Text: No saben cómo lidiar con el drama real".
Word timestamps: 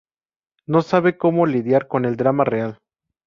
No 0.65 0.81
saben 0.81 1.15
cómo 1.19 1.45
lidiar 1.45 1.87
con 1.87 2.05
el 2.05 2.15
drama 2.15 2.43
real". 2.43 2.79